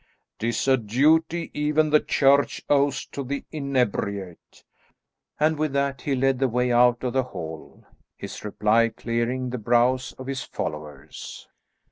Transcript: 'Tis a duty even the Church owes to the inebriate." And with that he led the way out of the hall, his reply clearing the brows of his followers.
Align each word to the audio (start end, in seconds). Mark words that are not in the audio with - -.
'Tis 0.39 0.67
a 0.67 0.77
duty 0.77 1.51
even 1.53 1.91
the 1.91 1.99
Church 1.99 2.63
owes 2.71 3.05
to 3.05 3.23
the 3.23 3.45
inebriate." 3.51 4.63
And 5.39 5.59
with 5.59 5.73
that 5.73 6.01
he 6.01 6.15
led 6.15 6.39
the 6.39 6.47
way 6.47 6.71
out 6.71 7.03
of 7.03 7.13
the 7.13 7.21
hall, 7.21 7.85
his 8.17 8.43
reply 8.43 8.89
clearing 8.89 9.51
the 9.51 9.59
brows 9.59 10.13
of 10.13 10.25
his 10.25 10.41
followers. 10.41 11.47